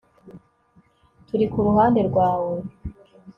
[1.27, 2.55] Turi ku ruhande rwawe